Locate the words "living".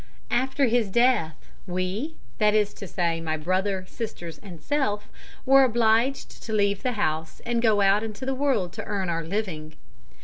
9.23-9.75